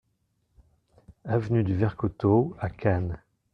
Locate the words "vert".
1.75-1.95